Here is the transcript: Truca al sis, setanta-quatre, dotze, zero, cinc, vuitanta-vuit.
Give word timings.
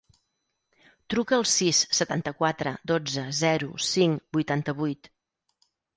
Truca 1.13 1.35
al 1.37 1.43
sis, 1.51 1.81
setanta-quatre, 1.99 2.73
dotze, 2.93 3.27
zero, 3.43 3.69
cinc, 3.91 4.25
vuitanta-vuit. 4.39 5.13